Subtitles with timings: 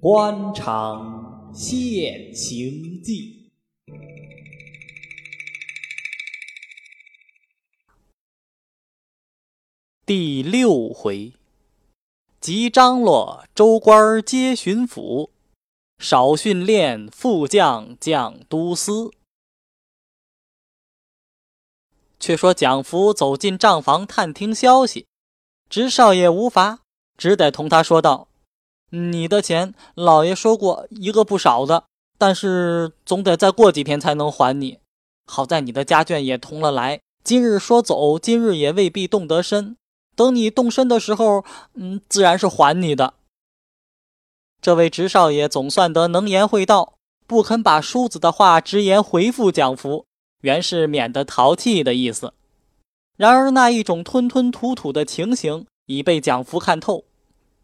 [0.00, 3.50] 官场现形记。
[10.04, 11.32] 第六回，
[12.38, 15.30] 即张罗州官接巡抚，
[15.98, 19.10] 少训练副将将都司。
[22.24, 25.06] 却说蒋福走进账房探听消息，
[25.68, 26.78] 直少爷无法，
[27.18, 28.28] 只得同他说道。
[28.88, 31.84] 你的钱，老爷说过一个不少的，
[32.16, 34.78] 但是总得再过几天才能还你。
[35.26, 39.76] 好在你的家眷也同了来，今日说走，今日也未必动得身。
[40.16, 43.12] 等你动身的时候，嗯，自然是还你的。
[44.62, 46.94] 这位直少爷总算得能言会道，
[47.26, 50.06] 不肯把叔子的话直言回复蒋福，
[50.44, 52.34] 原是免得淘气的意思。
[53.16, 57.04] 然而那一种吞吞吐吐的情形已被蒋福看透，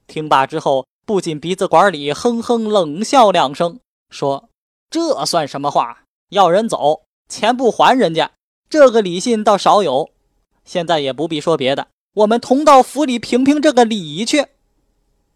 [0.06, 0.86] 听罢之后。
[1.06, 4.48] 不仅鼻子管里哼哼冷笑两声，说
[4.88, 6.04] ：“这算什么话？
[6.28, 8.30] 要人走，钱不还人家，
[8.68, 10.10] 这个礼信倒少有。
[10.64, 14.46] 现在也不必说别的，我们同到府里评评这个理去。”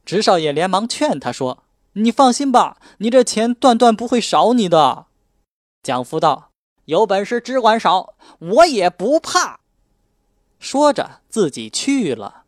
[0.07, 1.65] 直少爷连忙劝他说
[1.95, 5.07] ：“你放心吧，你这钱断断不会少你的。”
[5.83, 6.53] 蒋福道
[6.85, 9.61] ：“有本事只管少，我也不怕。”
[10.59, 12.45] 说着自己去了。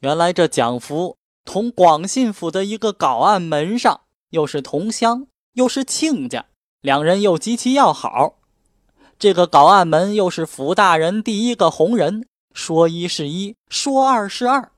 [0.00, 1.16] 原来这蒋福。
[1.42, 6.46] 同广信府的一个搞案门上，又是同乡，又是亲家，
[6.80, 8.34] 两人又极其要好。
[9.18, 14.70] 这个搞案门又是府大人第一个红人，说一是一，说二是二。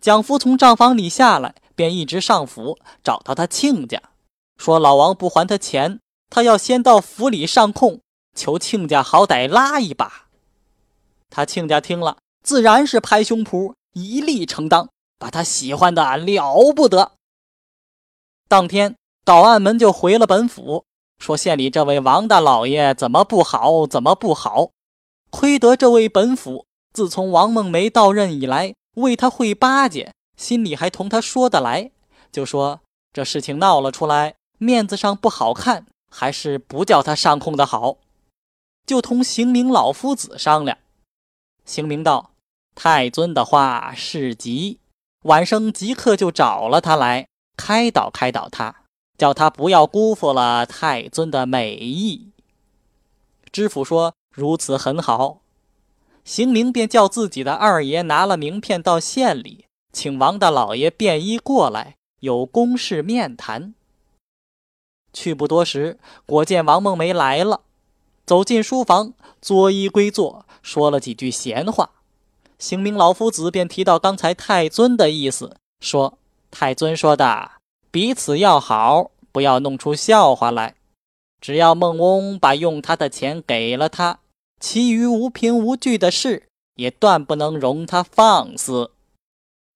[0.00, 4.00] 蒋福从账房里下来，便一直上府找到他亲家，
[4.56, 8.00] 说老王不还他钱，他要先到府里上控，
[8.34, 10.28] 求亲家好歹拉一把。
[11.28, 14.88] 他亲家听了，自然是拍胸脯，一力承当。
[15.20, 17.12] 把他喜欢的了不得。
[18.48, 20.86] 当天，搞案门就回了本府，
[21.18, 24.70] 说县里这位王大老爷怎么不好，怎么不好。
[25.28, 26.64] 亏得这位本府
[26.94, 31.90] 自从王梦梅到任以来，为他会巴结，心里还同他说得来，
[32.32, 32.80] 就说
[33.12, 37.96] 这事情闹了出来，面子上不好看，还是不叫他上控的好。
[38.86, 40.76] 就同邢明老夫子商量。
[41.64, 42.32] 邢明道
[42.74, 44.80] ：“太尊的话是急。”
[45.24, 48.84] 晚生即刻就找了他来，开导开导他，
[49.18, 52.30] 叫他不要辜负了太尊的美意。
[53.52, 55.42] 知府说：“如此很好。”
[56.24, 63.74] 邢明便叫自己的二爷拿了名片到县里，请王大老爷便衣过来，有公事面谈。
[65.12, 67.60] 去不多时，果见王梦梅来了，
[68.26, 71.90] 走进书房，作揖归坐，说了几句闲话。
[72.58, 76.18] 邢明老夫子便提到刚才太尊的意思，说
[76.50, 77.52] ：“太尊说的，
[77.90, 80.74] 彼此要好，不要弄出笑话来。
[81.40, 84.18] 只要孟翁把用他的钱给了他，
[84.60, 88.90] 其余无凭无据的事，也断不能容他放肆。”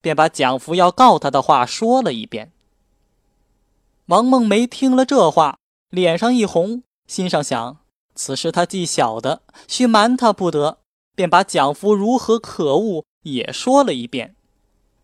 [0.02, 2.52] 便把蒋福要告他的话说了一遍。
[4.08, 5.56] 王梦梅听了这话，
[5.88, 7.78] 脸上一红，心上想：
[8.14, 10.80] 此事他既晓得，须瞒他不得。
[11.16, 14.34] 便把蒋福如何可恶也说了一遍。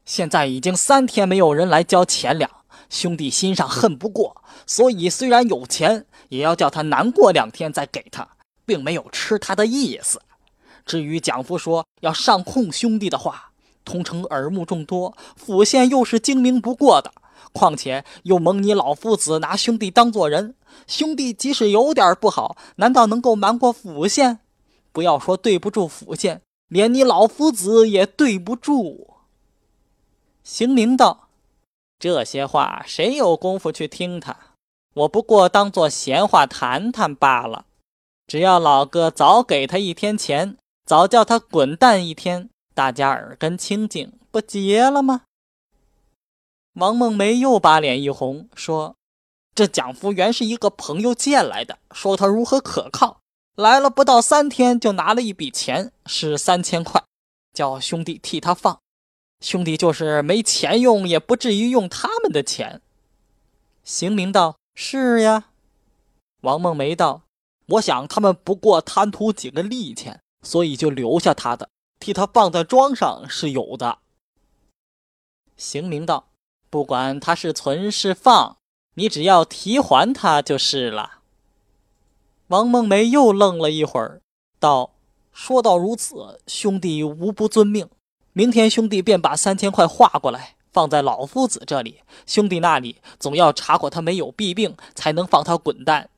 [0.05, 2.51] 现在已经三天没有人来交钱粮，
[2.91, 8.29] 兄弟心上恨不过，所以虽然有钱，也要叫他难过两天再给他，
[8.67, 10.21] 并没有吃他的意思。
[10.85, 17.11] 至于蒋福说要上控兄弟的话，通城耳目众多，府县又是精明不过的，
[17.53, 20.55] 况且又蒙你老夫子拿兄弟当做人，
[20.87, 24.39] 兄弟即使有点不好，难道能够瞒过府县？
[24.93, 29.15] 不要说对不住府县，连你老夫子也对不住。
[30.43, 31.29] 邢明道
[32.01, 34.37] ：“这些话谁有功夫去听他？
[34.95, 37.67] 我不过当做闲话谈谈罢了。
[38.27, 45.23] 只要老哥早给他一天钱，早叫他滚蛋一天，大家耳根清净，不结了吗？”
[46.81, 48.97] 王梦梅又把脸一红，说
[49.55, 53.21] ：“这蒋福原是一个朋友借来的，说他如何可靠。”
[53.55, 57.05] 来了不到三天，就拿了一笔钱，是三千块，
[57.53, 58.81] 叫兄弟替他放。
[59.41, 62.81] 兄弟就是没钱用，也不至于用他们的钱。
[63.85, 65.51] 邢明道：“是呀。”
[66.41, 67.25] 王梦梅道
[67.77, 71.69] ：“我想他们不过贪图几个利钱，所以就留下他的，
[71.99, 73.99] 替他放在庄上是有的。”
[75.59, 76.29] 邢明道
[76.71, 78.57] ：“不管他是存是放，
[78.95, 81.19] 你只要提还他就是了。”
[82.49, 84.23] 王梦梅又愣了一会儿，
[84.59, 84.93] 道
[85.33, 87.89] ：“说到如此，兄弟无不遵命。
[88.33, 92.01] 明天兄弟便把三千块划过来，放在老夫子这里。
[92.27, 96.11] 兄弟那里总要查过他没有弊病，才能放他滚蛋。”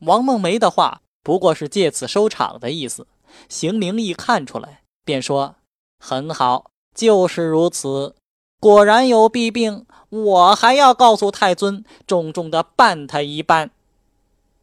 [0.00, 3.06] 王梦梅的话不过是借此收场的意思。
[3.48, 5.54] 邢明义看出来，便说
[5.98, 8.16] ：“很好，就是如此。
[8.62, 13.72] 果然有弊病，我还要告诉太尊，重重的办他一办。”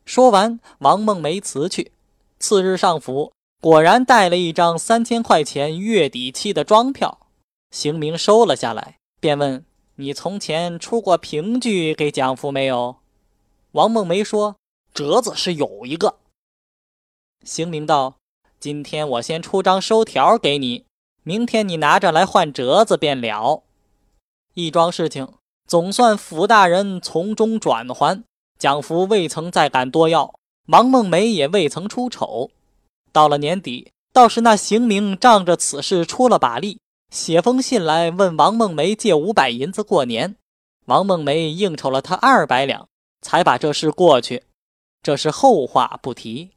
[0.08, 1.92] 说完，王梦梅辞去。
[2.40, 7.28] 次日上府，果然带了一张三千块钱月底期的庄票。
[7.72, 9.66] 邢明收了下来，便问
[10.00, 12.96] ：“你从前出过凭据给蒋福没有？”
[13.74, 14.56] 王梦梅说
[14.96, 16.20] ：“折子是有一个。”
[17.44, 18.16] 邢明道。
[18.62, 20.86] 今天我先出张收条给你，
[21.24, 23.64] 明天你拿着来换折子便了。
[24.54, 25.28] 一桩事情
[25.68, 28.24] 总算府大人从中转还，
[28.58, 30.34] 蒋福未曾再敢多要，
[30.68, 32.50] 王梦梅也未曾出丑。
[33.12, 36.80] 到了年底，倒是那邢明仗着此事出了把力，
[37.12, 40.36] 写封信来问王梦梅借五百银子过年。
[40.86, 42.88] 王梦梅应酬了他二百两，
[43.22, 44.44] 才把这事过去。
[45.04, 46.50] 这是后话，不提。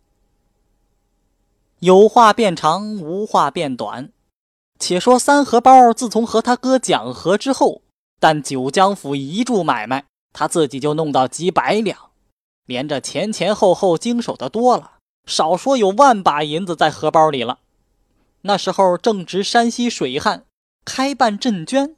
[1.81, 4.11] 有话变长，无话变短。
[4.83, 7.83] 且说三荷包自从和他哥讲和之后，
[8.19, 12.11] 但九江府一注买卖，他自己就弄到几百两，
[12.67, 14.95] 连着前前后后经手的多了，
[15.25, 17.61] 少说有万把银子在荷包里了。
[18.41, 20.47] 那时候正值山西水旱，
[20.85, 21.95] 开办赈捐，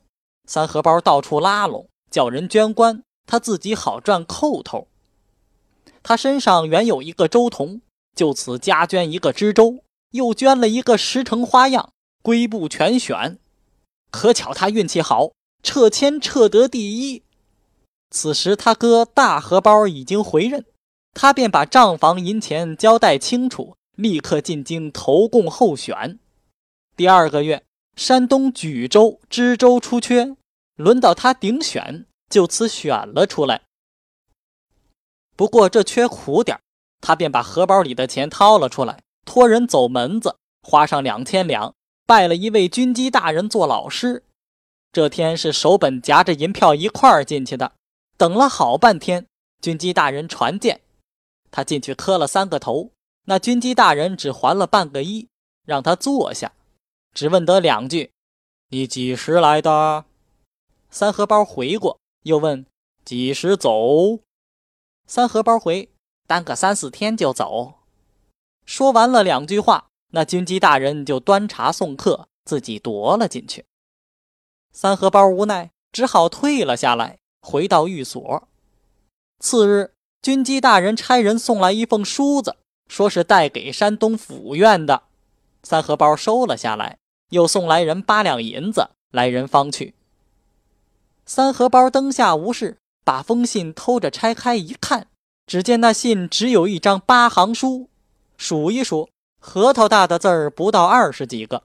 [0.47, 4.89] 三荷包到处拉拢，叫人捐官，他自己好赚扣头。
[6.03, 7.81] 他身上原有一个周同。
[8.15, 9.79] 就此加捐一个知州，
[10.11, 11.94] 又捐了一个十成花样，
[12.25, 13.39] 归部全选。
[14.11, 15.33] 可巧他运气好，
[15.63, 17.23] 撤签撤得第一。
[18.11, 20.65] 此时他哥大荷包已经回任，
[21.13, 26.19] 他便把账房银钱交代清楚，立刻进京投贡候选。
[26.97, 27.63] 第二个月，
[27.95, 30.37] 山东莒州知州出缺，
[30.77, 33.63] 轮到他顶选，就此选了出来。
[35.37, 36.61] 不过这缺苦点
[37.01, 41.75] 他便把荷包里的钱掏了出来，托人走门子，花上两千两，
[42.07, 44.23] 拜了一位军机大人做老师。
[44.93, 47.73] 这天是手本夹着银票一块儿进去的，
[48.17, 49.27] 等了好半天，
[49.61, 50.81] 军机大人传见，
[51.51, 52.93] 他进去磕了三个头，
[53.25, 55.29] 那军机大人只还了半个一，
[55.65, 56.53] 让他坐下，
[57.13, 58.13] 只问得两句
[58.71, 60.05] ：“你几时来的？”
[60.91, 62.65] 三荷包回过，又问
[63.05, 64.21] ：“几时走？”
[65.07, 65.89] 三荷包回。
[66.27, 67.75] 耽搁三四天就走。
[68.65, 73.65] 说完了两句话，那军机大人就端茶送客，自己踱了进去。
[74.73, 78.49] 三荷包无奈，只好退了下来，回到寓所。
[79.41, 82.57] 次日，军机大人差人送来一封书子，
[82.89, 85.03] 说是带给山东府院的。
[85.65, 86.99] 三荷包收了下来，
[87.31, 89.95] 又送来人八两银子，来人方去。
[91.27, 95.09] 三荷包灯下无事，把封信偷着拆开一看。
[95.45, 97.89] 只见那信只有一张八行书，
[98.37, 99.11] 数一数，
[99.47, 101.65] 核桃大的字儿不到二十几个。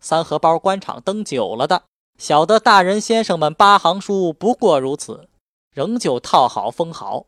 [0.00, 1.84] 三荷包官场登久了的，
[2.18, 5.28] 晓得大人先生们八行书不过如此，
[5.72, 7.26] 仍旧套好封好。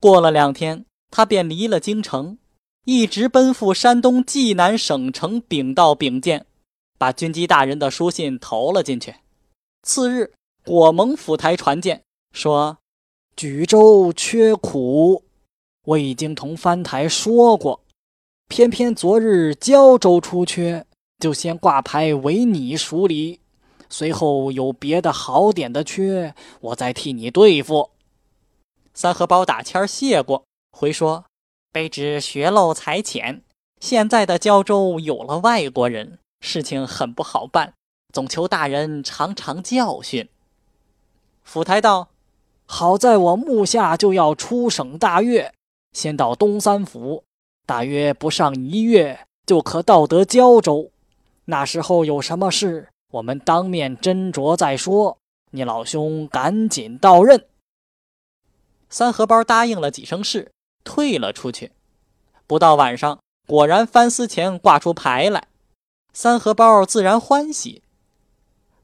[0.00, 2.38] 过了两天，他便离了京城，
[2.86, 6.46] 一直奔赴山东济南省城禀道禀见，
[6.96, 9.14] 把军机大人的书信投了进去。
[9.82, 10.32] 次日，
[10.64, 12.02] 果蒙府台传见，
[12.32, 12.78] 说。
[13.36, 15.22] 莒州缺苦，
[15.84, 17.80] 我已经同藩台说过，
[18.48, 20.84] 偏偏昨日胶州出缺，
[21.18, 23.40] 就先挂牌为你处理。
[23.90, 27.90] 随后有别的好点的缺，我再替你对付。
[28.94, 31.24] 三荷包打签谢过，回说：
[31.72, 33.42] 卑职学漏才浅，
[33.80, 37.74] 现在的胶州有了外国人，事情很不好办，
[38.12, 40.28] 总求大人常常教训。
[41.44, 42.08] 府台道。
[42.70, 45.54] 好在我目下就要出省大阅，
[45.94, 47.24] 先到东三府，
[47.68, 50.90] 大约不上一月就可到得胶州。
[51.44, 55.18] 那时候有什么事，我们当面斟酌再说。
[55.50, 57.44] 你老兄赶紧到任。
[58.88, 60.50] 三荷包答应了几声是，
[60.82, 61.72] 退了出去。
[62.46, 65.48] 不到晚上，果然翻司前挂出牌来，
[66.14, 67.82] 三荷包自然欢喜。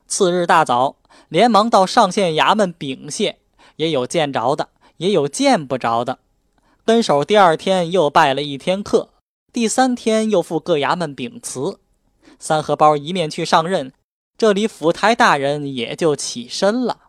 [0.07, 0.97] 次日大早，
[1.31, 3.38] 连忙到上县衙门禀谢。
[3.76, 6.19] 也有见着的，也有见不着的。
[6.87, 9.09] 跟手第二天又拜了一天课，
[9.50, 11.81] 第三天又赴各衙门禀辞。
[12.38, 13.95] 三荷包一面去上任，
[14.37, 17.05] 这里府台大人也就起身了。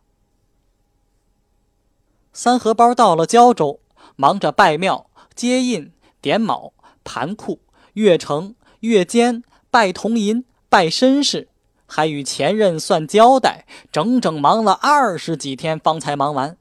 [2.31, 3.81] 三荷包到了胶州，
[4.15, 5.91] 忙着拜庙、接印、
[6.21, 6.71] 点卯、
[7.03, 7.59] 盘库、
[7.95, 11.49] 月城、月监、拜铜银、拜绅士，
[11.85, 16.57] 还与前任算交代，整整忙了二十几天方才忙完。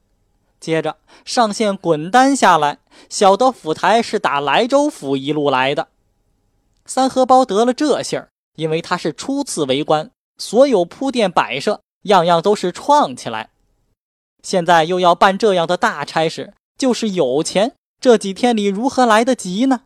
[0.65, 5.89] 接着上线滚单下来，晓得府台是打莱州府一路来的。
[6.87, 13.51] 三荷包得了这信儿，因为他是初次为官，所有铺垫摆设样样都是创起来。
[14.41, 19.81] 现在又要办这样的大差事，就是有钱，这几天里如何来得及呢？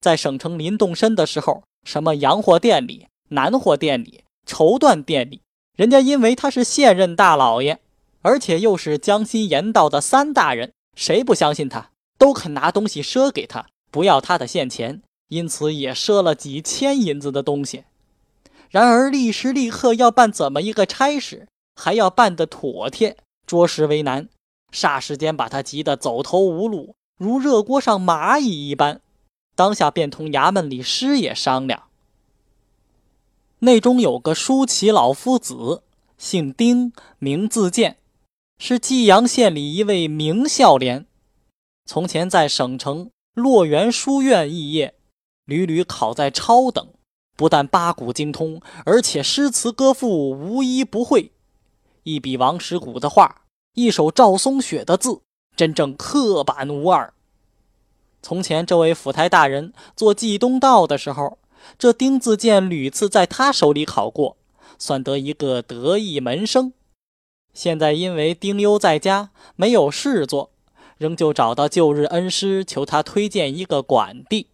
[0.00, 5.42] 在省城临动身的时候，什么洋货店里、南货店里、绸缎店里，
[5.76, 7.78] 人家因为他是现任大老爷。
[8.22, 17.84] 而且又是江西盐道的三大人，谁不相信他，都肯拿东西赊给他，不要他的现钱，因此也赊了几千银子的东西。
[18.70, 24.28] 然而立时立刻要办怎么一个差事，还要办得妥帖，着实为难。
[24.72, 29.02] 霎时间把他急得走投无路，如热锅上蚂蚁一般。
[29.54, 31.82] 当下便同衙门里师爷商量，
[33.58, 35.82] 内中有个舒淇老夫子，
[36.16, 37.98] 姓丁，名自健。
[38.64, 41.04] 是济阳县里一位名孝廉，
[41.84, 44.94] 从前在省城洛源书院肄业，
[45.44, 46.86] 屡屡考在超等，
[47.36, 51.32] 不但八股精通，而且诗词歌赋无一不会。
[52.04, 53.42] 一笔王实谷的画，
[53.74, 55.22] 一首赵松雪的字，
[55.56, 57.12] 真正刻板无二。
[58.22, 61.36] 从前这位府台大人做济东道的时候，
[61.76, 64.36] 这丁自健屡次在他手里考过，
[64.78, 66.72] 算得一个得意门生。
[67.52, 70.50] 现在因为丁忧在家没有事做，
[70.96, 74.46] 仍旧找到旧日恩师，求他推荐一个管地。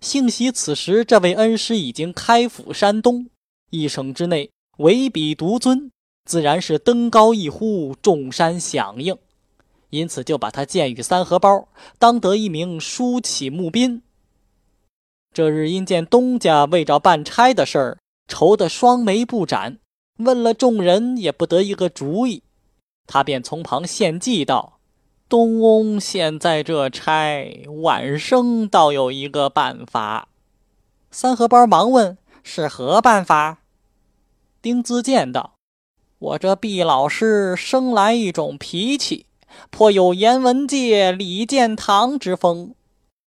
[0.00, 3.26] 幸喜此时这位恩师已经开府山东，
[3.70, 5.90] 一省之内唯彼独尊，
[6.24, 9.16] 自然是登高一呼，众山响应。
[9.90, 11.68] 因此就把他荐与三合包，
[11.98, 14.02] 当得一名书启募兵。
[15.32, 19.78] 这日因见东家为着办差的事儿，愁得双眉不展。
[20.18, 22.44] 问了众人也不得一个主意，
[23.06, 24.78] 他便从旁献计道
[25.28, 30.28] ：“东翁现在这差，晚生倒有一个办法。”
[31.10, 33.58] 三荷包忙问：“是何办法？”
[34.62, 35.54] 丁自健道
[36.18, 39.26] ：“我这毕老师生来一种脾气，
[39.70, 42.74] 颇有严文介、李建堂之风。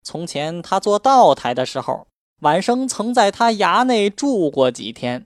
[0.04, 2.08] 从前他做道台的时候，
[2.42, 5.25] 晚生曾在他衙内住过几天。”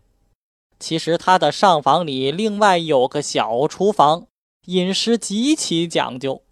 [0.79, 4.27] 其实他的上房里另外有个小厨房，
[4.65, 6.43] 饮食极其讲究。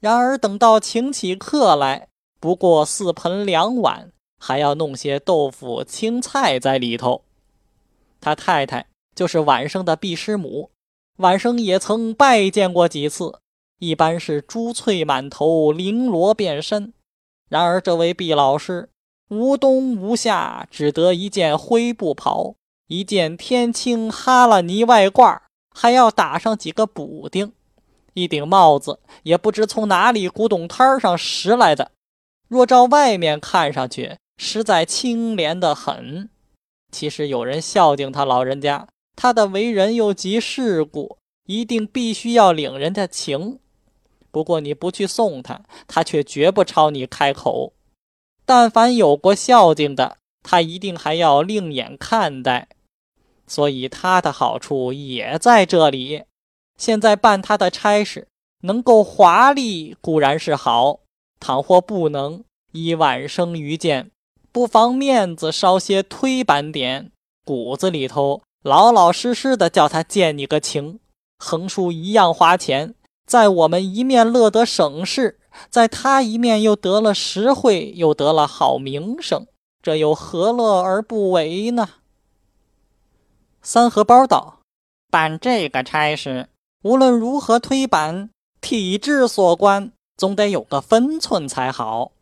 [0.00, 7.22] 然而等到请起客来，不过四盆两碗，还要弄些豆腐、青菜在里头。
[8.20, 10.70] 他太太就是晚生的毕师母，
[11.18, 13.40] 晚生也曾拜见过几次，
[13.78, 16.92] 一般是珠翠满头，绫罗遍身。
[17.50, 18.88] 然而这位毕老师
[19.28, 22.56] 无冬无夏，只得一件灰布袍。
[22.94, 25.40] 一件天青哈拉呢外褂，
[25.74, 27.52] 还要打上几个补丁，
[28.12, 31.90] 一顶帽子也不知从哪里古董摊上拾来的。
[32.46, 36.30] 若照外面看上去，实在清廉的很。
[36.92, 38.86] 其实有人孝敬他老人家，
[39.16, 43.58] 他的为人又极世故，一定必须要领人家情。
[44.30, 47.72] 不过你不去送他，他却绝不朝你开口。
[48.46, 52.68] 但凡有过孝敬的，他一定还要另眼看待。
[53.46, 56.24] 所以他的好处也在这里。
[56.76, 58.28] 现在办他的差事，
[58.62, 61.00] 能够华丽固然是好，
[61.38, 64.10] 倘或不能，以晚生愚见，
[64.50, 67.12] 不妨面子稍些推板点，
[67.44, 70.98] 骨子里头老老实实的叫他见你个情，
[71.38, 72.94] 横竖一样花钱，
[73.26, 75.38] 在我们一面乐得省事，
[75.70, 79.46] 在他一面又得了实惠，又得了好名声，
[79.80, 81.88] 这又何乐而不为呢？
[83.66, 84.60] 三荷包道
[85.10, 86.50] ：“办这个差事，
[86.82, 88.28] 无论如何推板，
[88.60, 92.12] 体制所关，总得有个分寸才好。”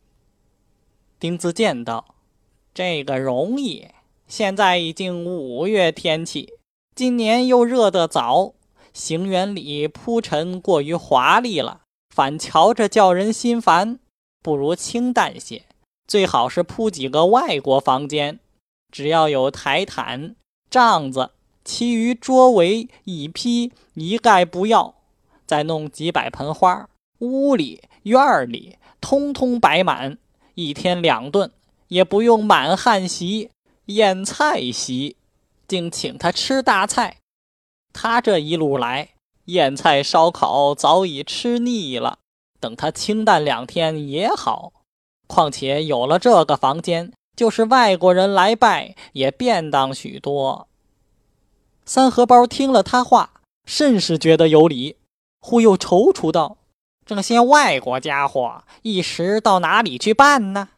[1.19, 2.15] 丁自健道
[2.73, 3.89] ：“这个容易。
[4.29, 6.55] 现在已经五月天气，
[6.95, 8.55] 今年又热得早，
[8.93, 11.81] 行辕里铺陈过于华丽了，
[12.15, 13.99] 反瞧着叫人心烦。
[14.43, 15.65] 不如清淡些，
[16.07, 18.39] 最好是铺几个外国房间，
[18.93, 20.37] 只要有台毯。”
[20.73, 21.33] 帐子，
[21.67, 24.95] 其余桌围、椅披一概不要。
[25.45, 26.88] 再弄几百盆花，
[27.19, 30.17] 屋里院里通通摆满。
[30.55, 31.50] 一天两顿，
[31.88, 33.50] 也不用满汉席、
[33.87, 35.17] 宴菜席，
[35.69, 37.19] 竟请他吃大菜。
[37.93, 39.11] 他这一路来，
[39.45, 42.19] 宴菜烧烤早已吃腻了。
[42.59, 44.73] 等他清淡两天也好。
[45.26, 50.69] 况且有了这个房间，就是外国人来拜也便当许多。
[51.85, 54.97] 三荷包听了他话，甚是觉得有理，
[55.41, 56.59] 忽又踌躇道
[57.05, 60.69] ：“这些外国家伙一时到哪里去办呢？”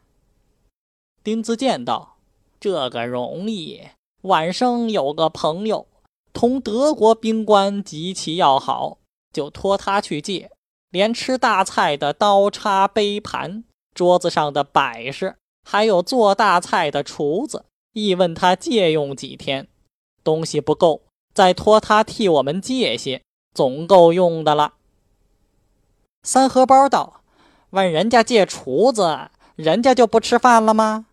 [1.23, 2.17] 丁子健道
[2.61, 3.83] ：“这个容易。
[4.23, 5.87] 晚生有个朋友，
[6.33, 8.97] 同德国兵官极其要好，
[9.33, 10.51] 就托他去借，
[10.89, 19.67] 连吃大菜的刀叉杯盘，桌子上的摆饰，还有做大菜的厨子，亦问他借用几天。”
[20.23, 21.03] 东西不够，
[21.35, 24.75] 再托他替我们借些，总够用的了。
[26.23, 27.23] 三荷包道
[27.71, 31.07] ：“问人家借厨子，人家就不吃饭了吗？”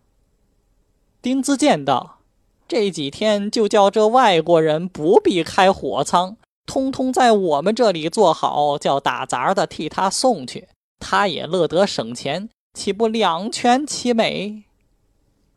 [1.20, 2.20] 丁子健道
[2.66, 10.68] ：“这几天就叫这外国人不必开火仓，通通在我们这里做好，叫打杂的替他送去，
[10.98, 14.64] 他也乐得省钱，岂不两全其美？”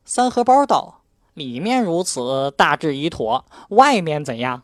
[0.05, 1.01] 三荷包道。
[1.34, 3.43] 里面如此，大致已妥。
[3.72, 4.63] 外面怎样？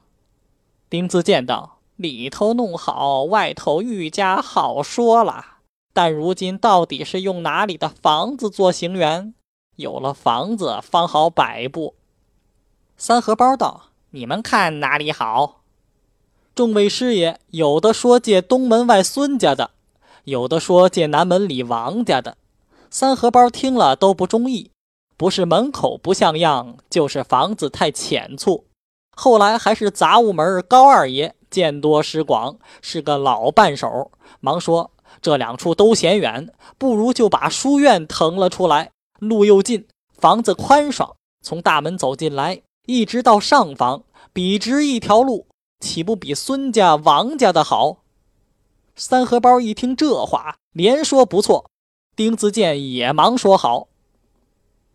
[0.89, 5.58] 丁自健道：“里头弄好，外头愈加好说了。
[5.91, 9.34] 但如今到底是用哪里的房子做行辕？
[9.75, 11.96] 有了房子，方好摆布。”
[12.96, 15.63] 三荷包道：“你们看哪里好？”
[16.55, 19.72] 众位师爷有的说借东门外孙家的，
[20.25, 22.38] 有的说借南门里王家的。
[22.90, 24.72] 三荷包听了都不中意。
[25.18, 28.66] 不是门口不像样，就是房子太浅促。
[29.16, 34.90] 后来还是杂物门高二爷见多识广，是个老半手，忙说
[35.22, 39.86] 这两处都嫌远，不如就把书院腾了出来，路又近，
[40.18, 45.46] 房子宽爽，从大门走进来，一直到上房，笔直一条路，
[45.80, 47.98] 岂不比孙家、王家的好？
[49.03, 51.72] 三荷包一听这话，连说不错。
[52.15, 53.88] 丁子健也忙说好。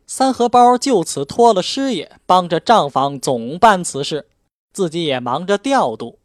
[0.06, 4.28] 三荷包就此托了师爷帮着账房总办此事，
[4.73, 6.21] 自己也忙着调度。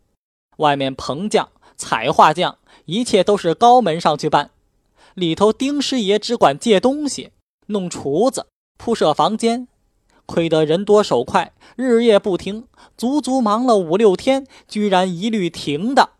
[0.57, 4.51] 外面棚匠、彩画匠，一切都是高门上去办。
[5.15, 7.31] 里头丁师爷只管借东西、
[7.65, 8.45] 弄厨子、
[8.77, 9.67] 铺设房间，
[10.27, 16.11] 亏得人多手快，日夜不停，足足忙了五六天，居然一律停的。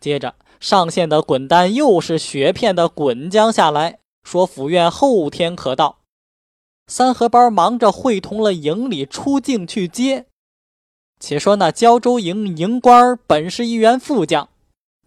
[0.00, 5.98] 接着上线的滚单又是雪片的滚将下来，说府院后天可到。
[6.86, 10.26] 三合包忙着会同了营里出境去接。
[11.18, 14.48] 且说那胶州营营官本是一员副将，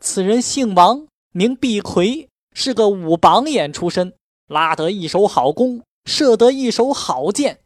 [0.02, 4.13] 此人姓王，名毕奎，是个武榜眼出身，
[4.48, 7.60] 拉得一手好弓，射得一手好箭。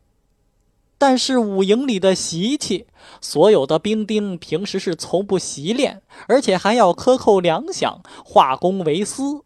[1.00, 2.86] 但是武营里的习气，
[3.22, 9.46] 所有的兵丁平时是从不习练，而且还要克扣粮饷，化公为私，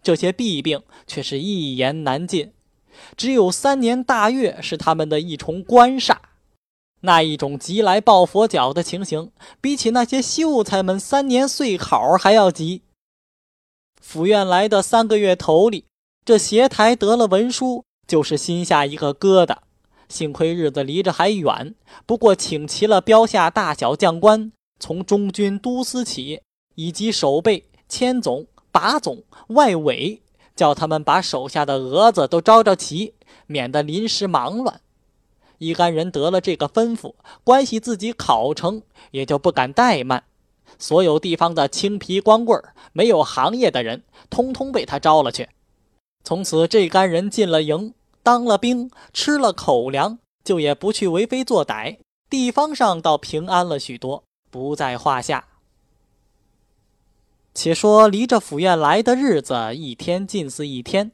[0.00, 2.52] 这些弊病却是一言难尽。
[3.16, 6.18] 只有三年大月是他们的一重官煞，
[7.00, 12.82] 那一种急来抱佛脚的情形，比起那些秀才们三年岁考还要急。
[14.00, 15.84] 府院来的三个月头里，
[16.24, 19.56] 这协台得了文书，就是心下一个疙瘩。
[20.08, 21.74] 幸亏日子离着还远，
[22.06, 26.40] 不过请齐了标下大小将官，从中军都司起，
[26.74, 30.22] 以及守备、千总、把总、外委。
[30.54, 33.12] 叫他们把手下的蛾子都招招齐，
[33.46, 34.80] 免得临时忙乱。
[35.58, 37.14] 一干人得了这个吩咐，
[37.44, 40.24] 关系自己考成，也就不敢怠慢。
[40.78, 42.58] 所有地方的青皮光棍
[42.94, 45.50] 没有行业的人，通通被他招了去。
[46.24, 47.92] 从此，这干人进了营，
[48.26, 55.44] 当了兵，吃了口粮，就也不去为非作歹，地方上倒平安了许多，不在话下。
[57.54, 61.12] 且说离着府院来的日子一天近似一天，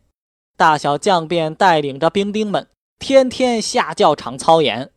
[0.57, 2.67] 大小将便带领着兵丁们
[2.99, 4.91] 天天下教场操演，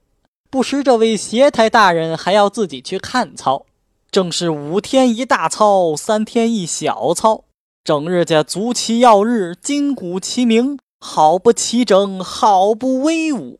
[0.49, 3.65] 不时这位协台大人还要自己去看操。
[4.09, 7.43] 正是五天一大操，三天一小操，
[7.83, 13.59] 整日家足其耀日，筋骨齐鸣，好不齐整，好不威武。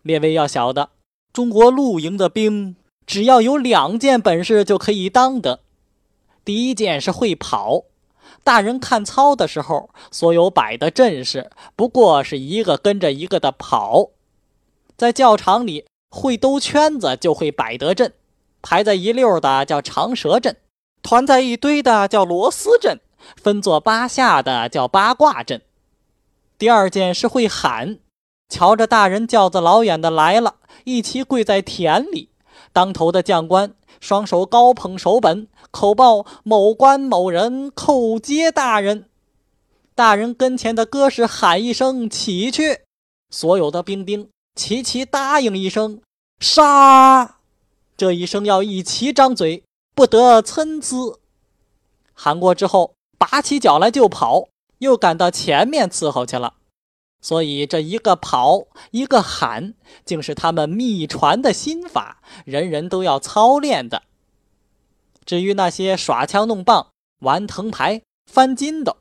[0.00, 0.88] 列位要晓得，
[1.30, 2.74] 中国陆营的兵，
[3.06, 5.60] 只要有两件本事就可以当的。
[6.42, 7.84] 第一件是会跑，
[8.42, 14.08] 大人看操的时候，所有摆的阵势不过是一个跟着一个的跑。
[14.96, 18.14] 在教场里会兜圈子就会摆得阵，
[18.62, 20.56] 排在一溜的叫长蛇阵，
[21.02, 22.98] 团在一堆的叫螺丝阵，
[23.36, 25.60] 分作八下的叫八卦阵。
[26.62, 27.98] 第二件是会喊，
[28.48, 32.28] 瞧着大人轿子老远的来了，一齐跪在田里，
[32.72, 33.74] 当头的将官。
[33.98, 39.06] 双手高捧手本，口报某官某人叩接大人。
[39.96, 42.82] 大人跟前的歌士喊一声“起去”，
[43.28, 46.00] 所有的兵丁齐齐答应一声
[46.38, 47.38] “杀”。
[47.98, 49.64] 这一声要一齐张嘴，
[49.96, 51.18] 不得参差。
[52.14, 54.46] 喊过之后，拔起脚来就跑，
[54.82, 56.54] 又赶到前面伺候去了。
[57.20, 64.02] 所以这一个跑，一个喊，竟是他们秘传的心法，人人都要操练的。
[65.24, 66.88] 至于那些耍枪弄棒、
[67.20, 68.96] 玩藤牌、翻筋斗、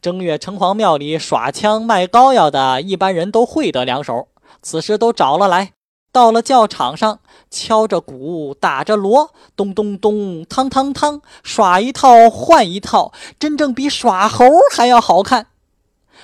[0.00, 4.28] 正月城隍庙里耍枪卖膏药的一般人都会得两手，
[4.62, 5.72] 此时都找了来，
[6.16, 15.48] 到了教场上，敲着鼓，打着锣，咚咚咚，汤汤汤，耍一套换一套，真正比耍猴还要好看。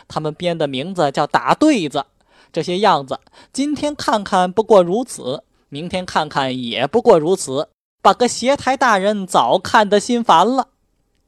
[0.08, 2.06] 他们编的名字叫打对子，
[2.50, 3.20] 这些样子，
[3.52, 7.68] 今天看看不过如此，明天看看也不过如此，
[8.00, 10.68] 把个协台大人早看得心烦了。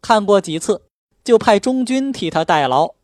[0.01, 0.81] 看过几次，
[1.23, 2.95] 就派中军替他代劳。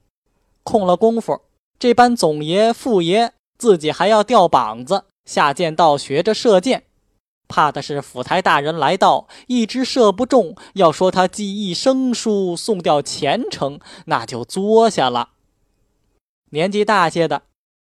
[0.63, 1.39] 空了功夫，
[1.79, 6.83] 这班总爷、副爷自己还要吊膀子下剑道学着射箭，
[7.47, 15.29] 怕的是府台大人来到，一直射不中，要说他技艺生疏，送掉前程，那就作下了。
[16.51, 17.43] 年纪大些的，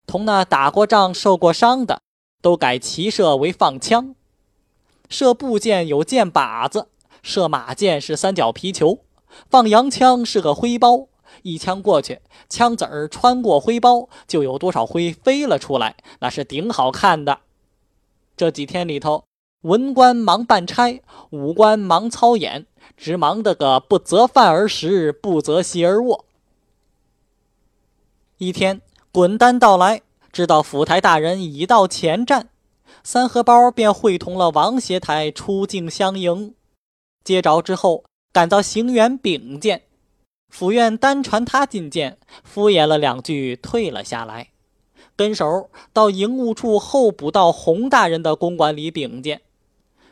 [0.08, 2.00] 同那打过仗、受过伤的，
[2.42, 4.16] 都改骑射为放枪。
[5.08, 6.88] 射步箭有箭靶子，
[7.22, 9.04] 射马箭是三角皮球，
[9.48, 11.06] 放洋枪是个灰包。
[11.42, 17.40] 一枪过去，枪子儿穿过灰包，就有多少灰飞了出来，那是顶好看的。
[18.36, 19.24] 这几天里头，
[19.62, 26.24] 文官忙办差，武官忙操演，直忙得个不择饭而食，不择席而卧。
[28.38, 32.50] 一天，滚单到来，知道府台大人已到前站，
[33.02, 36.54] 三荷包便会同了王协台出境相迎。
[37.24, 39.84] 接着之后，赶到行辕禀见，
[40.48, 44.48] 府院单传他进见，敷衍了两句，退了下来。
[45.16, 49.42] 跟手到营务处候补到洪大人的公馆里禀见，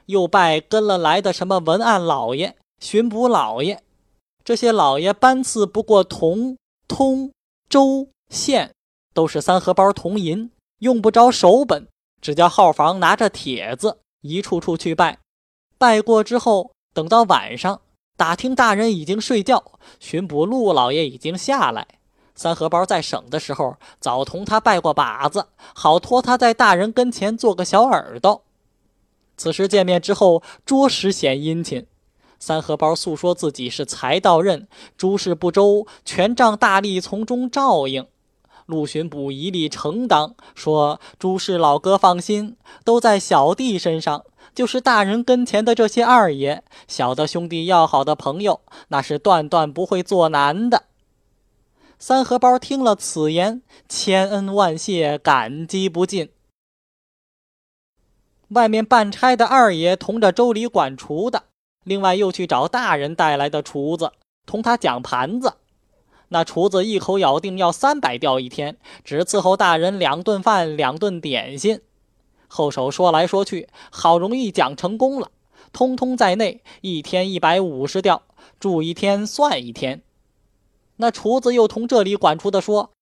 [0.06, 3.82] 又拜跟了来的什么文案老爷、巡捕老爷，
[4.44, 6.56] 这些老爷班次不过同、
[6.88, 7.32] 通、
[7.68, 8.08] 州。
[8.30, 8.72] 县
[9.12, 11.86] 都是三荷包铜银，用不着手本，
[12.20, 15.18] 只叫号房拿着帖子一处处去拜。
[15.78, 17.82] 拜过之后，等到晚上，
[18.16, 21.86] 打听大人已经睡觉，巡捕陆老爷已经下来。
[22.36, 28.42] 三荷包在省的时候，早同他拜过把子，好托他在大人跟前做个小耳朵。
[29.36, 31.86] 此时见面之后，着实显殷勤。
[32.38, 38.06] 三荷包诉说自己是才到任，诸事不周，权杖大力从中照应。
[38.66, 44.24] 陆巡捕一力承当，说：“诸事老哥放心，都在小弟身上。
[44.54, 50.84] 就是大人跟前的这些二爷，小的兄弟要好的朋友，那是断断不会做难的。”
[51.98, 56.28] 三荷包听了此言，千恩万谢，感激不尽。
[58.48, 61.44] 外面办差的二爷同着周里管厨的，
[61.82, 64.12] 另外又去找大人带来的厨子，
[64.44, 65.54] 同他讲盘子。
[66.28, 71.80] 那厨子一口咬定要三百吊一天，只伺候大人两顿饭、两顿点心。
[72.54, 75.28] 后手说来说去，好容易讲成功了，
[75.72, 78.22] 通通在内，一天一百五十吊，
[78.60, 80.02] 住一天算一天。
[80.98, 82.92] 那厨子又同这里管厨的说：“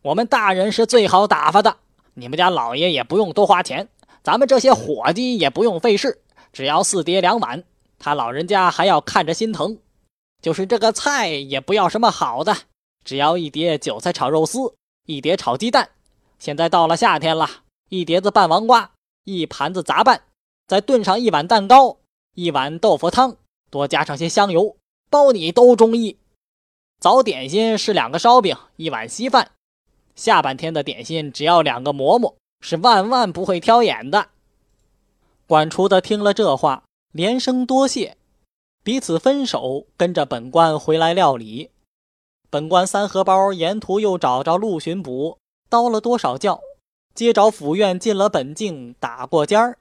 [0.00, 1.76] 我们大人是最好打发的，
[2.14, 3.90] 你们家老爷也不用多花钱，
[4.22, 7.62] 咱们这些伙计也不用费事，只要四碟两碗，
[7.98, 9.76] 他老人家还要看着心疼。
[10.40, 12.56] 就是这个菜也不要什么好的。”
[13.04, 15.90] 只要一碟韭菜炒肉丝，一碟炒鸡蛋。
[16.38, 17.46] 现在到了夏天了，
[17.90, 18.92] 一碟子拌黄瓜，
[19.24, 20.22] 一盘子杂拌，
[20.66, 21.96] 再炖上一碗蛋糕，
[22.34, 23.36] 一碗豆腐汤，
[23.70, 24.76] 多加上些香油，
[25.10, 26.18] 包你都中意。
[27.00, 29.50] 早点心是两个烧饼，一碗稀饭。
[30.14, 34.28] 下半天的点心只要两个馍馍，是万万不会挑眼的。
[35.46, 38.16] 管厨的听了这话，连声多谢，
[38.82, 41.70] 彼此分手，跟着本官回来料理。
[42.48, 46.60] 本官三荷包沿途又找着陆巡捕，叨了多少教，
[47.14, 49.78] 接着府院进了本境，打过尖儿。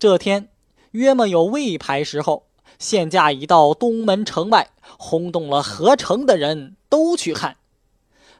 [0.00, 0.48] 这天
[0.90, 2.48] 约么有未牌时候，
[2.78, 7.56] 县驾已到东门城外，轰动了合城的人都去看。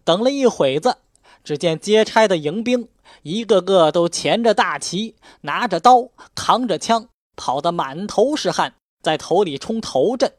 [0.02, 0.96] 等了一会子，
[1.44, 2.88] 只见接差的迎兵
[3.22, 10.32] 一个个都钳着大旗，拿着刀，扛着枪，跑得满头是汗，在头里冲头阵。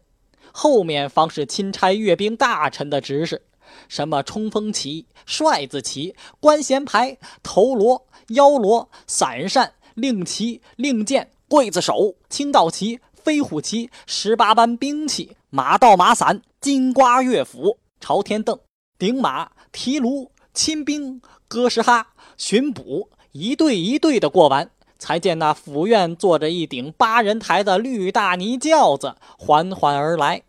[0.51, 3.43] 后面方是钦差阅兵大臣的指示，
[3.87, 18.59] 什么冲锋旗、帅字旗、官衔牌、头罗、腰罗、伞扇、令旗、令箭、刽子手、清道旗、飞虎旗、十八般兵器、马道马伞、金瓜乐斧、朝天凳、
[18.97, 30.43] 顶马、提炉、亲兵、哥什哈、巡捕，一队一队的过完，才见那府院坐着一顶八人抬的绿大泥轿子缓缓而来。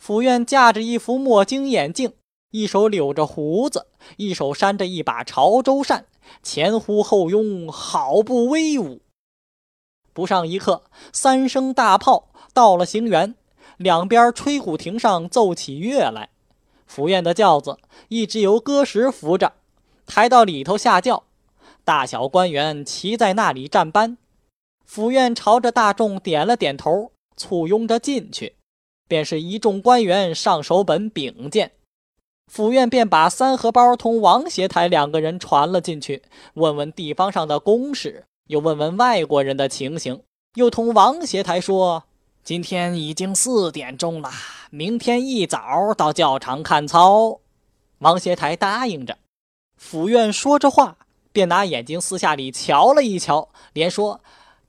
[0.00, 2.14] 府院架着一副墨镜眼镜，
[2.52, 3.86] 一手留着胡子，
[4.16, 6.06] 一手扇着一把潮州扇，
[6.42, 9.02] 前呼后拥，好不威武。
[10.14, 13.34] 不上一刻，三声大炮到了行辕，
[13.76, 16.30] 两边吹鼓亭上奏起乐来。
[16.86, 17.76] 府院的轿子
[18.08, 19.52] 一直由歌石扶着，
[20.06, 21.24] 抬到里头下轿，
[21.84, 24.16] 大小官员齐在那里站班。
[24.86, 28.56] 府院朝着大众点了点头，簇拥着进去，
[29.10, 31.72] 便是一众官员上手本禀见。
[32.46, 36.22] 府院便把三荷包同王协台两个人传了进去，
[36.54, 40.22] 问问地方上的公事，又问问外国人的情形，
[40.54, 42.04] 又同王协台说。
[42.44, 44.30] 今天已经四点钟了，
[44.70, 47.40] 明天一早到教场看操。
[47.98, 49.18] 王协台答应着。
[49.76, 50.96] 府院说着话，
[51.32, 54.20] 便拿眼睛私下里瞧了一瞧，连说：“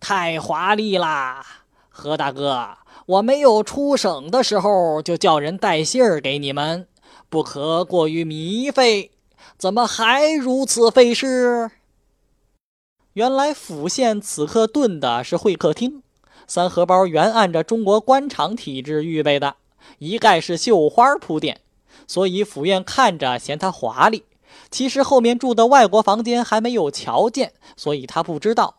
[0.02, 1.46] 太华丽啦，
[1.90, 2.78] 何大哥！
[3.12, 6.88] 我没有出省的时候，就叫人带信儿给你们，
[7.28, 9.12] 不可过于迷费。
[9.58, 11.72] 怎么还如此费事？”
[13.14, 16.02] 原来府县此刻炖的是会客厅。
[16.48, 19.58] 三荷包原按着中国官场体制预备的，
[20.00, 21.60] 一概是绣花铺垫，
[22.08, 24.24] 所以府院看着嫌它华丽。
[24.70, 28.76] 其实后面住的外国房间还没有瞧见，所以他不知道。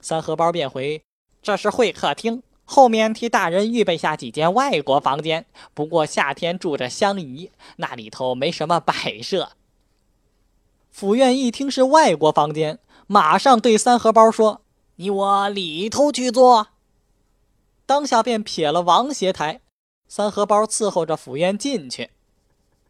[0.00, 1.02] 三荷包便回
[1.42, 5.46] ：“这是会客厅，后面替大人预备下几间外国房间。
[5.74, 9.50] 不过夏天住着相宜，那里头没什么摆设。”
[10.90, 14.62] 府院一听是外国房间，马上对三荷包说。
[14.96, 16.68] 你我里头去坐。
[17.84, 19.60] 当下便撇了王协台，
[20.06, 22.10] 三荷包伺候着府院进去。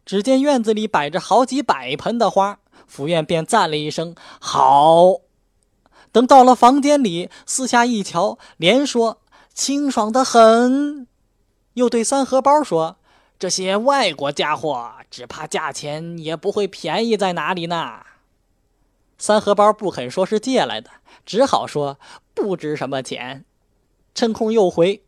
[0.05, 5.21] 只见院子里摆着好几百盆的花，府院便赞了一声好。
[6.11, 9.17] 等到了房间里，四下一瞧，连说
[9.55, 11.07] 清爽的很。
[11.73, 12.97] 又对三荷包说
[13.39, 18.01] ：“这些外国家伙，只怕价钱也不会便宜在哪里呢。”
[19.17, 20.91] 三荷包不肯说是借来的。
[21.25, 21.97] 只好说
[22.33, 23.45] 不值什么钱，
[24.13, 25.01] 趁空又回，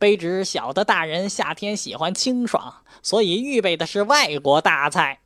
[0.00, 5.20] 卑职晓得大人夏天喜欢清爽，所以预备的是外国大菜。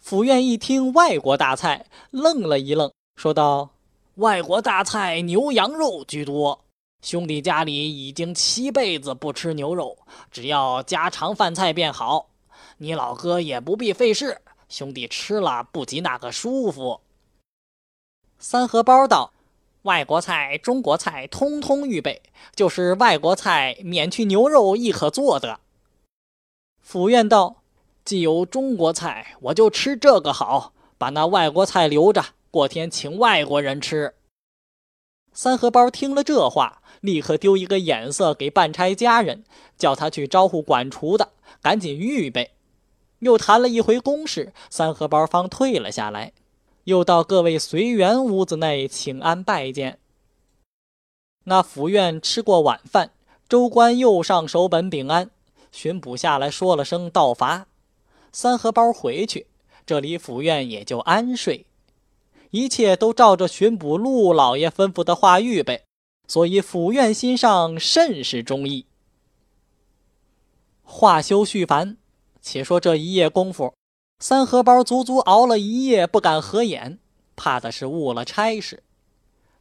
[0.00, 3.70] 府院一听外国大菜，愣了一愣，说道
[4.16, 6.64] ：“外国大菜牛羊肉居多，
[7.02, 9.98] 兄弟家里已经七辈子不吃牛肉，
[10.30, 12.28] 只要家常饭菜便好。
[12.76, 17.00] 你老哥也不必费事，兄弟吃了不及那个舒服。”
[18.38, 19.32] 三荷包道
[19.82, 22.22] ：“外国菜、中国菜通通预备，
[22.54, 25.60] 就是外国菜免去牛肉亦可做的。”
[26.80, 27.62] 府院道
[28.04, 34.14] ：“既有中国菜，我就吃这个好，把那外国菜留着，过天请外国人吃。”
[35.42, 39.42] 三荷包听了这话，立刻丢一个眼色给办差家人，
[39.78, 41.30] 叫他去招呼管厨的，
[41.62, 42.50] 赶紧预备。
[43.20, 46.34] 又谈了一回公事，三荷包方退了下来。
[46.84, 49.98] 又到各位随员屋子内请安拜见。
[51.44, 53.12] 那府院吃过晚饭，
[53.48, 55.30] 州官又上手本禀安，
[55.72, 57.66] 巡捕下来说了声道罚，
[58.30, 59.46] 三荷包回去，
[59.86, 61.64] 这里府院也就安睡。
[62.50, 65.84] 一切都照着巡捕陆老爷吩咐的话预备，
[66.26, 68.86] 所以府院心上甚是中意。
[70.82, 71.96] 话休续繁，
[72.42, 73.72] 且说这一夜功夫。
[74.18, 76.98] 三荷包足足熬了一夜，不敢合眼，
[77.36, 78.82] 怕的是误了差事。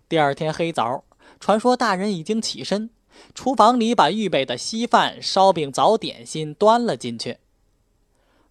[0.10, 1.06] 第二天黑早，
[1.40, 2.90] 传说大人已经起身，
[3.36, 7.38] 厨房里把预备的稀饭、烧饼、早点心端了进去。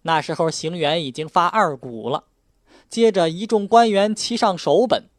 [0.03, 2.23] 那时候行辕已经发二鼓了，
[2.89, 5.09] 接着一众官员齐上手本，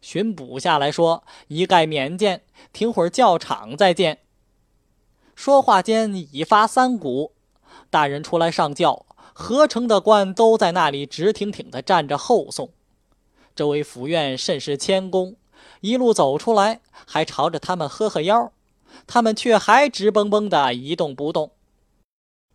[0.00, 4.18] 巡捕下来说：“一概免见，停会儿教场再见。”
[5.36, 7.32] 说话间已发三鼓，
[7.88, 9.06] 大人出来上轿。
[9.36, 12.70] 合成的官都在那里直挺挺地站着候送。
[13.56, 15.34] 这位府院甚是谦恭，
[15.80, 18.52] 一路走出来还朝着他们呵呵腰，
[19.08, 21.50] 他们却还直绷绷的一动不动。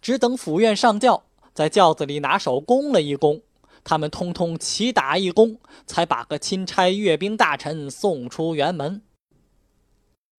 [0.01, 3.41] 只等府院上轿，在轿子里拿手躬了一躬，
[3.83, 9.01] 他们通通齐打一躬，才把个钦差阅兵大臣送出辕门。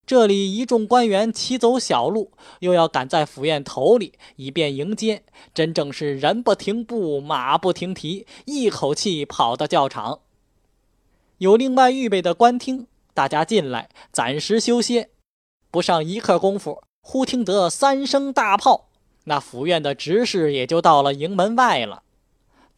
[0.05, 5.23] 这里一众官员齐走小路，又要赶在府院头里，以便迎接。
[5.53, 10.19] 真正是人不停步，马不停蹄，一口气跑到教场。
[11.37, 15.09] 有另外预备的官厅，大家进来暂时休歇。
[15.69, 18.89] 不上一刻功夫，忽听得三声大炮，
[19.23, 22.03] 那府院的执事也就到了营门外了。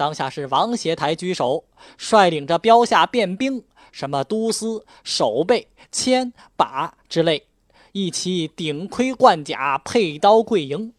[0.04, 1.64] 当下是王协台居首，
[1.98, 7.48] 率领着标下便兵，什么都司、守备、千把之类，
[7.94, 10.92] 一起顶盔贯甲，佩刀跪迎。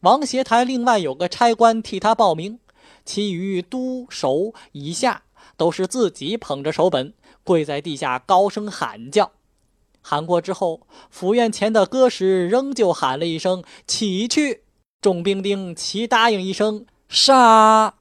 [0.00, 2.58] 王协台另外有个差官替他报名，
[3.04, 5.24] 其余都守以下
[5.58, 7.12] 都是自己捧着手本，
[7.44, 9.32] 跪在地下高声喊叫。
[10.00, 14.62] 喊过之后，府院前的歌使仍旧喊了一声“起去”，
[15.02, 17.96] 众兵丁齐答应一声“杀”。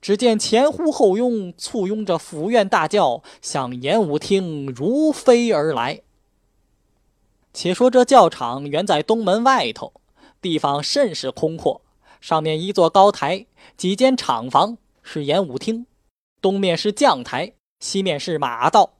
[0.00, 6.02] 只见前呼后拥，簇拥着府院大轿向演武厅如飞而来。
[7.52, 9.92] 且说这教场原在东门外头。
[10.40, 11.82] 地方甚是空阔，
[12.20, 15.84] 上面一座高台，几间厂房是演武厅，
[16.40, 18.92] 东面是将台，西面是马道。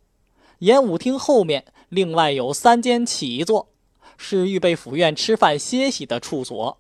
[0.59, 3.69] 演武厅后面另外有三间起座，
[4.17, 6.79] 是预备府院吃饭歇息的处所。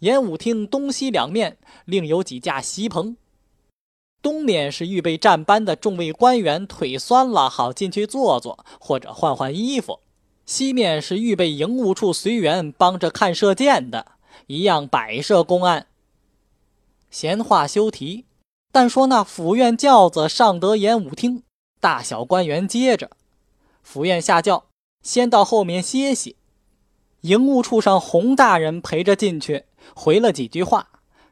[0.00, 3.16] 演武厅东西两面另有几架席棚，
[4.20, 10.00] 东面是预备站班的众位官员腿酸了好进去坐坐或者换换衣服。
[10.44, 14.12] 西面是预备营务处随员帮着看射箭的，
[14.46, 15.86] 一样摆设公案。
[17.10, 18.26] 闲话休提，
[18.70, 21.42] 但说那府院轿子上得演武厅，
[21.80, 23.10] 大小官员接着，
[23.82, 24.66] 府院下轿，
[25.02, 26.36] 先到后面歇息。
[27.22, 30.88] 营务处上洪大人陪着进去，回了几句话，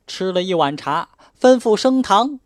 [0.07, 1.09] 吃了一碗茶，
[1.41, 2.41] 吩咐升堂。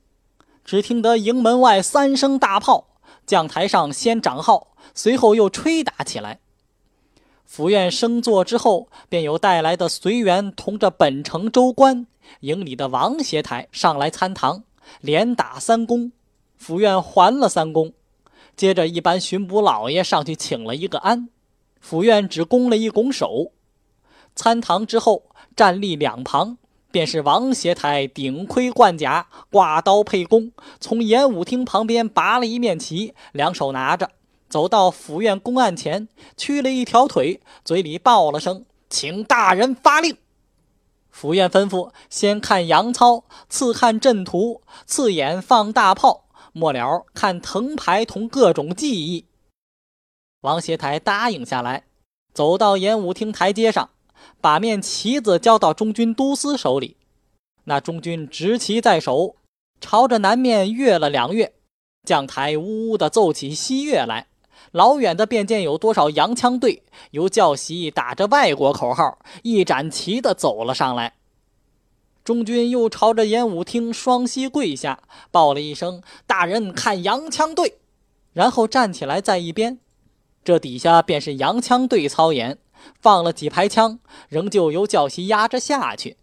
[0.64, 2.88] 只听得营门外三声大炮，
[3.26, 6.40] 将台上先长号，随后又吹打起来。
[7.46, 12.06] 府院升座之后，便有带来的随员同着本城州官、
[12.40, 14.64] 营里的王协台上来参堂，
[15.00, 16.12] 连打三躬，
[16.58, 17.94] 府院还了三公。
[18.54, 21.30] 接着一班巡捕老爷上去请了一个安，
[21.80, 23.52] 府院只拱了一拱手。
[24.34, 25.22] 参堂之后，
[25.58, 26.56] 站立两旁，
[26.92, 34.08] 便是王协台顶盔贯甲，挂刀佩弓，从演武厅旁边拔了一面旗，两手拿着。
[34.48, 40.16] 走到府院公案前，屈了一条腿，嘴里报了声：“请大人发令。”
[41.10, 49.24] 府院吩咐：先看杨操，次看阵图，次眼放大炮，末了看藤牌同各种技艺。
[50.42, 51.86] 王协台答应下来，
[52.32, 53.90] 走到演武厅台阶上，
[54.40, 56.96] 把面旗子交到中军都司手里。
[57.64, 59.36] 那中军执旗在手，
[59.80, 61.52] 朝着南面跃了两跃，
[62.04, 64.26] 将台呜呜地奏起西乐来。
[64.72, 71.14] 老远的便见有多少洋枪队由教习打着外国口号，一展旗的走了上来。
[72.24, 77.78] 中军又朝着演武厅双膝跪下，报了一声：“大人看洋枪队。”
[78.34, 79.78] 然后站起来在一边。
[80.44, 82.58] 这底下便是洋枪队操演，
[83.00, 86.16] 放了几排枪，仍旧由教习压着下去。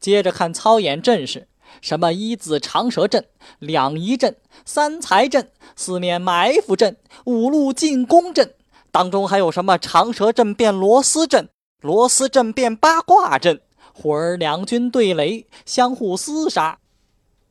[0.00, 1.48] 接着看操演阵势。
[1.80, 3.24] 什么一字长蛇阵、
[3.58, 8.54] 两仪阵、三才阵、四面埋伏阵、五路进攻阵，
[8.90, 11.48] 当中还有什么长蛇阵变螺丝阵、
[11.80, 13.62] 螺丝阵变八卦阵，
[13.94, 16.78] 忽而两军对垒，相互厮杀。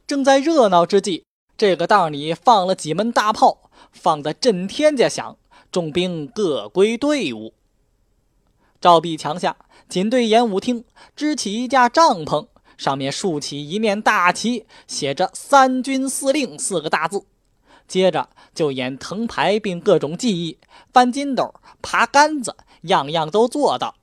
[0.06, 1.24] 正在热闹之际，
[1.58, 5.36] 这个档里放了几门大炮，放得震天家响，
[5.72, 7.54] 众兵各归队伍。
[8.82, 9.56] 照壁墙下，
[9.88, 10.84] 仅对演武厅
[11.16, 12.48] 支起一架帐篷。
[12.78, 17.24] 上面竖起一面大旗，写着“三军司令”四个大字。
[17.88, 20.58] 接着就演藤牌，并各种技艺，
[20.92, 23.94] 翻筋斗、爬杆子，样样都做到。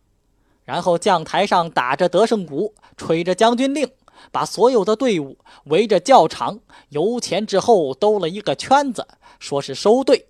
[0.65, 3.91] 然后将台上打着得胜鼓，吹着将军令，
[4.31, 6.61] 把所有的队伍围着教场，
[6.91, 9.09] 由前至后兜了一个圈子，
[9.41, 10.28] 说是收队。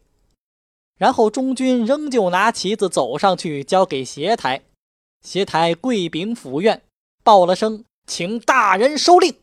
[0.99, 4.61] 然后中军仍旧拿旗子走上去，交给协台。
[5.23, 6.83] 协台跪禀府院，
[7.25, 7.85] 报了声。
[8.07, 9.35] 请大人收令，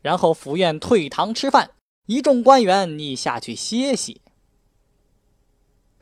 [0.00, 1.70] 然后府院退堂吃饭，
[2.06, 4.20] 一众官员你下去歇息。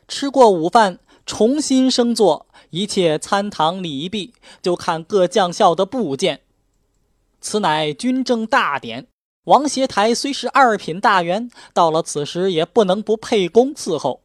[0.07, 6.41] 吃过午饭，重新升座，一切参堂礼毕，就看各将校的部件。
[7.41, 9.07] 此乃军政大典。
[9.45, 14.21] 王协台虽是二品大员，到了此时也不能不沛公伺候。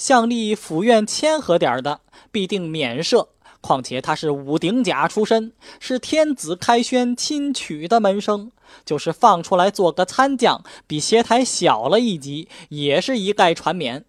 [0.00, 2.00] 向立府院谦和点的，
[2.32, 3.28] 必定免赦。
[3.60, 8.50] 况且他是武鼎甲出身，是天子开轩亲娶的门生，
[8.86, 14.06] 就是放出来做个参将，比协台小了一级，也是一概传免。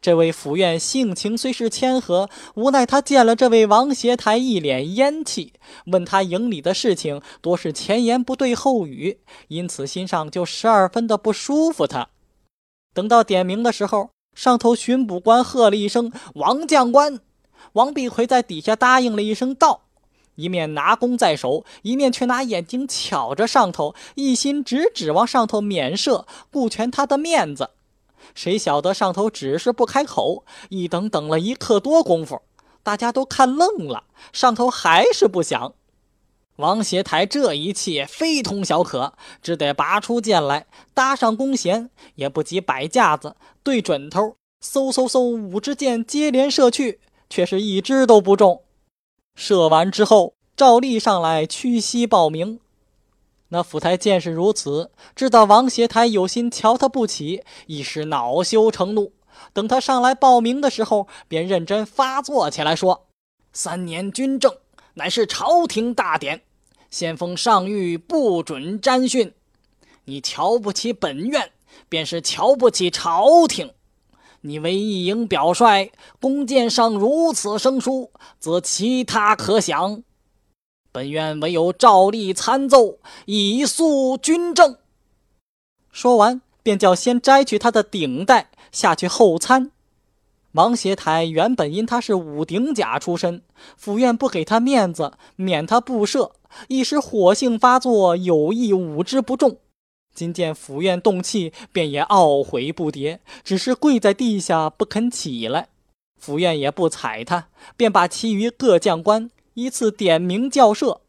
[0.00, 5.52] 这位府院性情虽是谦和，无奈他见了这位王协台一脸烟气，
[5.86, 11.86] 问他营里的事情，多是前言不对后语，因此心上就十二分的不舒服。
[11.86, 12.08] 他
[12.92, 17.18] 等到点名的时候，上头巡捕官喝了一声：“王将官。”
[17.74, 19.80] 王必奎在底下答应了一声“到”，
[20.36, 27.70] 一面拿弓在手，一面却拿眼睛瞧着上头，一心只指望上头免射，顾全他的面子。
[28.32, 32.40] 谁晓得上头只是不开口，一等等了一刻多功夫，
[32.84, 35.74] 大家都看愣了，上头还是不响。
[36.58, 46.98] 王协台这一气非同小可，只得拔出剑来，搭上弓弦，也不及摆架子，对准头，嗖嗖嗖，五支箭接连射去，
[47.30, 48.62] 却是一支都不中。
[49.36, 52.58] 射完之后，赵丽上来屈膝报名。
[53.50, 59.12] 那府台见是如此，知道王协台有心瞧他不起，一时恼羞成怒。
[59.52, 63.06] 等他上来报名的时候，便认真发作起来，说
[63.54, 64.52] ：“三年军政
[64.94, 66.42] 乃是朝廷大典，
[66.90, 69.32] 先锋上谕不准沾训。
[70.04, 71.50] 你瞧不起本院，
[71.88, 73.72] 便是瞧不起朝廷。”
[74.42, 80.04] 你为一营表率，弓箭上如此生疏，则其他可想。
[80.92, 84.78] 本院唯有照例参奏，以肃军政。
[85.90, 89.72] 说完，便叫先摘去他的顶带，下去后参。
[90.52, 93.42] 王协台原本因他是武顶甲出身，
[93.76, 96.32] 府院不给他面子，免他布设，
[96.68, 99.58] 一时火性发作，有意武之不中。
[100.14, 105.68] 今见府院动气，便也懊悔不迭，只是跪在地下不肯起来。
[106.18, 111.02] 府院也不睬他，便把其余各将官依次点名校射。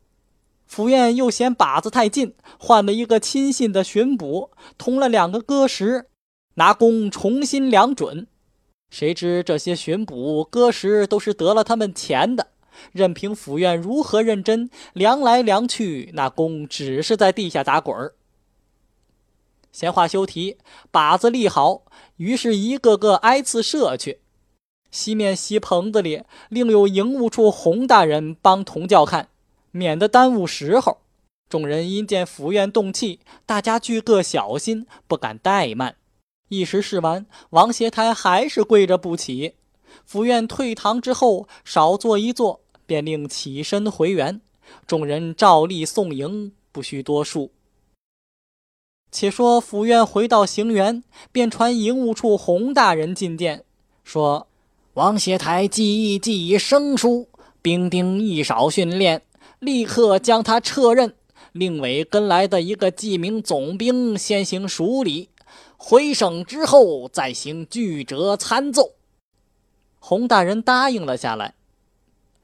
[0.68, 6.06] 府院又嫌靶子太近，换了一个亲信的巡捕，同了两个歌时，
[6.56, 8.28] 拿弓重新量准。
[8.90, 12.48] 谁知这些巡捕歌时都是得了他们钱的，
[12.92, 18.16] 任凭府院如何认真量来量去，那弓只是在地下打滚儿。
[19.72, 20.58] 闲话休提，
[20.92, 21.84] 靶子立好，
[22.18, 24.20] 于是一个个挨次射去。
[24.90, 29.30] 西面西棚子里另有营务处洪大人帮同教看，
[29.70, 31.02] 免得耽误时候。
[31.48, 35.96] 众人因见府院动气，大家俱各小心，不敢怠慢。
[36.50, 39.54] 一时试完，王协台还是跪着不起。
[40.06, 44.42] 府院退堂之后，少坐一坐，便令起身回园。
[44.86, 47.52] 众人照例送迎，不需多述。
[49.12, 53.64] 且说府院回到行辕，便传营务处洪大人进殿，
[54.04, 54.48] 说
[54.94, 57.28] ：“王协台技艺既已生疏，
[57.62, 59.24] 兵丁亦少训练，
[59.58, 61.16] 立刻将他撤任，
[61.54, 65.30] 另委跟来的一个记名总兵先行署理，
[65.82, 68.92] 回省之后再行具折参奏。”
[69.98, 71.56] 洪大人答应了下来。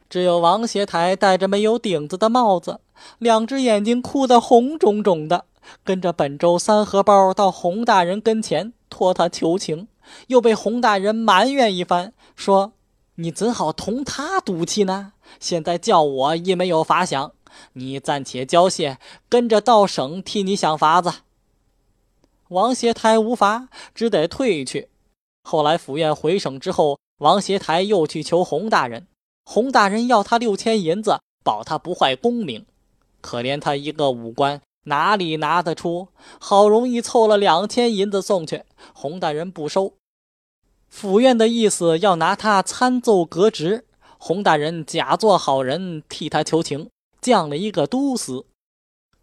[0.09, 2.79] 只有王协台戴着没有顶子的帽子，
[3.19, 5.45] 两只眼睛哭得红肿肿的。
[5.83, 9.87] 跟着本周三荷包到洪大人跟前托他求情，
[10.27, 12.73] 又被洪大人埋怨一番，说
[13.15, 15.13] ：“你怎好同他赌气呢？
[15.39, 17.31] 现在叫我亦没有法想，
[17.73, 21.11] 你暂且交械，跟着到省替你想法子。”
[22.49, 24.89] 王协台无法，只得退去。
[25.43, 29.07] 后来府院回省之后，王协台又去求洪大人，
[29.45, 32.65] 洪大人要他六千银子，保他不坏功名。
[33.21, 34.61] 可怜他一个武官。
[34.87, 36.09] 哪里拿得出？
[36.39, 38.61] 好容易凑了两千银子送去，
[38.93, 39.93] 洪大人不收。
[40.87, 43.85] 府院的意思要拿他参奏革职，
[44.19, 46.87] 洪大人假作好人替他求情，
[47.19, 48.45] 降了一个都司。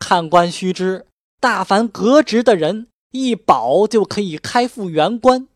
[0.00, 1.06] 看官须知，
[1.38, 5.46] 大凡革职的人，一保就可以开复原官；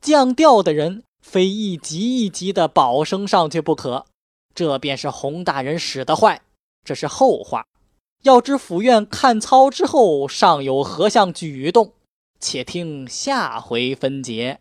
[0.00, 4.06] 降调的人，非一级一级的保升上去不可。
[4.54, 6.42] 这便是洪大人使得坏，
[6.84, 7.64] 这是后话。
[8.22, 11.92] 要知府院看操之后，尚有何项举动？
[12.40, 14.60] 且听下回分解。